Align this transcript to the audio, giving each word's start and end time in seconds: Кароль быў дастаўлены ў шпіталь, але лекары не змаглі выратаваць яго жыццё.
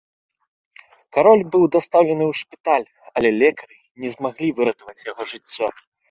Кароль 1.17 1.41
быў 1.55 1.63
дастаўлены 1.75 2.23
ў 2.27 2.33
шпіталь, 2.41 2.87
але 3.21 3.29
лекары 3.41 3.77
не 4.05 4.09
змаглі 4.15 4.47
выратаваць 4.61 5.05
яго 5.11 5.23
жыццё. 5.35 5.67